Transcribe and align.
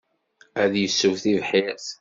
Ad 0.61 0.73
yessew 0.77 1.13
tibḥirt. 1.23 1.87